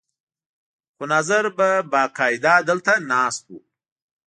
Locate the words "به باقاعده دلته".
1.57-2.93